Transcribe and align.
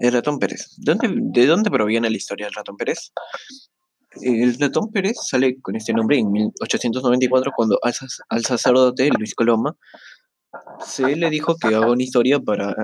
El 0.00 0.14
ratón 0.14 0.38
Pérez. 0.38 0.74
¿De 0.78 0.94
dónde, 0.94 1.40
¿De 1.40 1.46
dónde 1.46 1.70
proviene 1.70 2.10
la 2.10 2.16
historia 2.16 2.46
del 2.46 2.54
ratón 2.54 2.76
Pérez? 2.76 3.12
El 4.22 4.58
ratón 4.58 4.90
Pérez 4.90 5.18
sale 5.22 5.60
con 5.60 5.76
este 5.76 5.92
nombre 5.92 6.18
en 6.18 6.32
1894 6.32 7.52
cuando 7.54 7.78
al, 7.82 7.94
al 8.30 8.44
sacerdote 8.44 9.10
Luis 9.16 9.34
Coloma 9.34 9.76
se 10.84 11.14
le 11.14 11.30
dijo 11.30 11.54
que 11.56 11.68
haga 11.68 11.90
una 11.90 12.02
historia 12.02 12.40
para, 12.40 12.74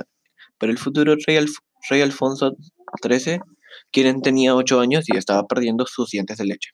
para 0.59 0.71
el 0.71 0.79
futuro 0.79 1.17
rey, 1.27 1.45
rey 1.89 2.03
Alfonso 2.03 2.55
XIII, 3.03 3.41
quien 3.91 4.21
tenía 4.21 4.55
8 4.55 4.79
años 4.79 5.09
y 5.09 5.17
estaba 5.17 5.47
perdiendo 5.47 5.87
sus 5.87 6.11
dientes 6.11 6.37
de 6.37 6.45
leche. 6.45 6.71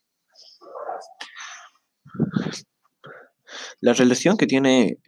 La 3.80 3.92
relación 3.92 4.36
que 4.36 4.46
tiene 4.46 4.98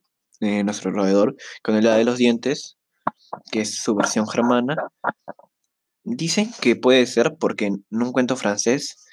eh, 0.41 0.65
nuestro 0.65 0.93
roedor 0.93 1.37
con 1.63 1.75
el 1.75 1.85
de 1.85 2.05
los 2.05 2.19
dientes 2.19 2.77
que 3.51 3.63
es 3.63 3.77
su 3.77 3.95
versión 3.95 4.27
germana. 4.29 4.77
Dicen 6.05 6.51
que 6.61 6.77
puede 6.77 7.07
ser 7.07 7.37
porque 7.39 7.67
en 7.67 7.85
un 7.91 8.13
cuento 8.13 8.37
francés 8.37 9.05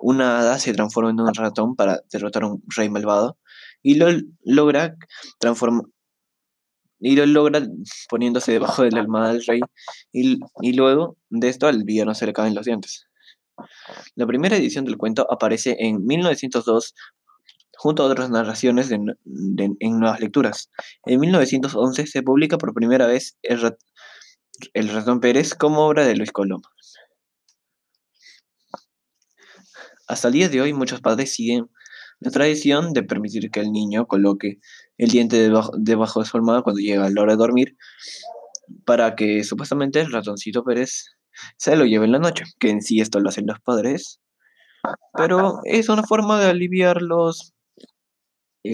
una 0.00 0.40
hada 0.40 0.58
se 0.58 0.72
transforma 0.72 1.10
en 1.10 1.20
un 1.20 1.34
ratón 1.34 1.76
para 1.76 2.00
derrotar 2.12 2.42
a 2.42 2.48
un 2.48 2.62
rey 2.76 2.88
malvado 2.88 3.38
y 3.82 3.94
lo 3.94 4.06
logra 4.44 4.96
transformar 5.38 5.84
y 7.00 7.14
lo 7.14 7.26
logra 7.26 7.62
poniéndose 8.08 8.52
debajo 8.52 8.82
de 8.82 8.90
la 8.90 9.00
almohada 9.00 9.32
del 9.32 9.44
rey 9.46 9.60
y, 10.12 10.40
y 10.62 10.72
luego 10.72 11.16
de 11.30 11.48
esto 11.48 11.68
al 11.68 11.84
villano 11.84 12.14
se 12.14 12.26
le 12.26 12.32
caen 12.32 12.54
los 12.54 12.66
dientes. 12.66 13.06
La 14.14 14.26
primera 14.26 14.56
edición 14.56 14.84
del 14.84 14.96
cuento 14.96 15.26
aparece 15.30 15.76
en 15.78 16.04
1902 16.04 16.94
junto 17.78 18.02
a 18.02 18.06
otras 18.06 18.28
narraciones 18.28 18.90
en 18.90 19.06
nuevas 19.24 20.18
lecturas. 20.18 20.70
En 21.06 21.20
1911 21.20 22.08
se 22.08 22.22
publica 22.24 22.58
por 22.58 22.74
primera 22.74 23.06
vez 23.06 23.38
El, 23.42 24.88
ratón 24.88 25.20
Pérez 25.20 25.54
como 25.54 25.86
obra 25.86 26.04
de 26.04 26.16
Luis 26.16 26.32
Coloma. 26.32 26.68
Hasta 30.08 30.26
el 30.26 30.34
día 30.34 30.48
de 30.48 30.60
hoy 30.60 30.72
muchos 30.72 31.00
padres 31.00 31.32
siguen 31.32 31.70
la 32.18 32.32
tradición 32.32 32.92
de 32.94 33.04
permitir 33.04 33.48
que 33.52 33.60
el 33.60 33.70
niño 33.70 34.08
coloque 34.08 34.58
el 34.96 35.10
diente 35.10 35.36
debajo, 35.36 35.70
de 35.78 36.26
su 36.26 36.36
almohada 36.36 36.62
cuando 36.62 36.80
llega 36.80 37.06
a 37.06 37.10
la 37.10 37.22
hora 37.22 37.34
de 37.34 37.38
dormir 37.38 37.76
para 38.84 39.14
que 39.14 39.44
supuestamente 39.44 40.00
el 40.00 40.10
ratoncito 40.10 40.64
Pérez 40.64 41.16
se 41.56 41.76
lo 41.76 41.84
lleve 41.84 42.06
en 42.06 42.12
la 42.12 42.18
noche, 42.18 42.42
que 42.58 42.70
en 42.70 42.82
sí 42.82 43.00
esto 43.00 43.20
lo 43.20 43.28
hacen 43.28 43.46
los 43.46 43.60
padres, 43.60 44.20
pero 45.12 45.60
es 45.62 45.88
una 45.88 46.02
forma 46.02 46.40
de 46.40 46.46
aliviar 46.46 47.02
los 47.02 47.54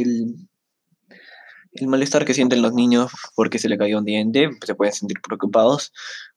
el, 0.01 0.49
malestar 1.87 2.25
que 2.25 2.35
sienten 2.35 2.63
los 2.63 2.73
niños 2.73 3.11
porque 3.35 3.59
se 3.59 3.69
le 3.69 3.79
cayó 3.79 3.99
un 3.99 4.05
diente, 4.05 4.49
se 4.65 4.75
pueden 4.75 4.95
sentir 4.95 5.21
preocupados 5.21 5.93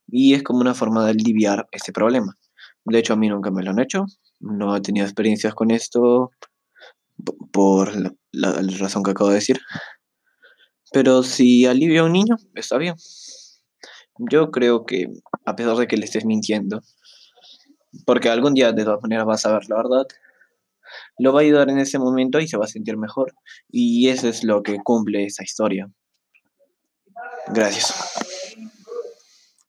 y 0.07 0.33
es 0.33 0.43
como 0.43 0.59
una 0.59 0.73
forma 0.73 1.05
de 1.05 1.11
aliviar 1.11 1.67
este 1.71 1.93
problema. 1.93 2.35
De 2.85 2.99
hecho, 2.99 3.13
a 3.13 3.17
mí 3.17 3.27
nunca 3.27 3.51
me 3.51 3.63
lo 3.63 3.71
han 3.71 3.79
hecho, 3.79 4.05
no 4.39 4.75
he 4.75 4.81
tenido 4.81 5.05
experiencias 5.05 5.53
con 5.53 5.71
esto 5.71 6.31
por 7.51 7.91
la, 8.31 8.51
razón 8.79 9.03
que 9.03 9.11
acabo 9.11 9.29
de 9.29 9.35
decir. 9.35 9.59
Pero 10.91 11.23
si 11.23 11.65
alivia 11.65 12.01
a 12.01 12.05
un 12.05 12.13
niño, 12.13 12.37
está 12.55 12.77
bien. 12.77 12.95
Yo 14.17 14.51
creo 14.51 14.85
que, 14.85 15.11
a 15.45 15.55
pesar 15.55 15.75
de 15.75 15.87
que 15.87 15.97
le 15.97 16.05
estés 16.05 16.25
mintiendo, 16.25 16.81
porque 18.05 18.29
algún 18.29 18.53
día 18.53 18.71
de 18.71 18.83
todas 18.83 19.01
maneras 19.01 19.25
vas 19.25 19.45
a 19.45 19.51
ver 19.51 19.69
la 19.69 19.75
verdad, 19.77 20.07
lo 21.17 21.33
va 21.33 21.39
a 21.39 21.43
ayudar 21.43 21.69
en 21.69 21.79
ese 21.79 21.99
momento 21.99 22.39
y 22.39 22.47
se 22.47 22.57
va 22.57 22.65
a 22.65 22.69
sentir 22.69 22.97
mejor. 22.97 23.33
Y 23.69 24.09
eso 24.09 24.27
es 24.27 24.43
lo 24.43 24.63
que 24.63 24.77
cumple 24.83 25.25
esa 25.25 25.43
historia. 25.43 25.89
Gracias. 27.47 28.36